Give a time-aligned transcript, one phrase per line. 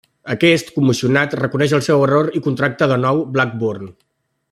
[0.35, 3.97] Aquest, commocionat, reconeix el seu error i contracta de nou Blackburn.